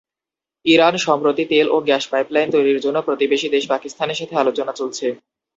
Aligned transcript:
Iran 0.65 0.95
সম্প্রতি 0.97 1.43
তেল 1.51 1.67
ও 1.69 1.77
গ্যাস 1.87 2.03
পাইপলাইন 2.11 2.47
তৈরির 2.51 2.83
জন্য 2.85 2.97
প্রতিবেশী 3.01 3.47
দেশ 3.49 3.63
পাকিস্তানের 3.67 4.19
সাথে 4.19 4.35
আলোচনা 4.37 4.73
চলছে। 4.73 5.07